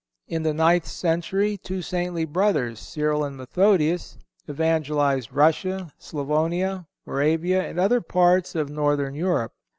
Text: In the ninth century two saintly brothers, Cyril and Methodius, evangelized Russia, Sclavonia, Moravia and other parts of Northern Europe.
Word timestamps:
In 0.27 0.41
the 0.41 0.51
ninth 0.51 0.87
century 0.87 1.57
two 1.57 1.83
saintly 1.83 2.25
brothers, 2.25 2.79
Cyril 2.79 3.23
and 3.23 3.37
Methodius, 3.37 4.17
evangelized 4.49 5.31
Russia, 5.31 5.93
Sclavonia, 5.99 6.87
Moravia 7.05 7.61
and 7.69 7.79
other 7.79 8.01
parts 8.01 8.55
of 8.55 8.67
Northern 8.71 9.13
Europe. 9.13 9.51